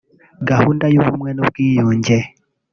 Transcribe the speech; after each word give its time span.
gahunda 0.49 0.85
y’ubumwe 0.93 1.29
n’ubwiyunge 1.33 2.17